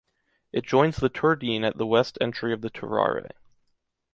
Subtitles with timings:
[0.51, 3.29] It joins the Turdine at the west entry of Tarare.